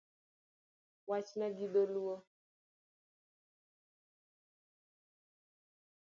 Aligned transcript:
Wachna 1.09 1.47
gi 1.57 1.67
dholuo 1.73 2.15